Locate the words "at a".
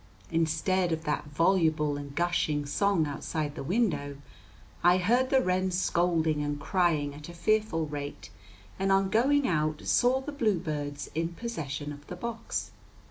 7.13-7.35